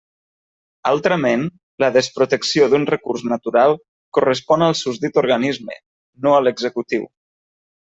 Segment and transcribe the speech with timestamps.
[0.91, 1.43] Altrament,
[1.83, 3.75] la desprotecció d'un recurs natural
[4.19, 5.79] correspon al susdit organisme,
[6.25, 7.07] no a l'executiu.